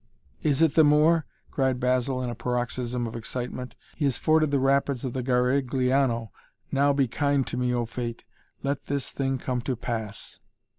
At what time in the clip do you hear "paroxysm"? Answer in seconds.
2.33-3.05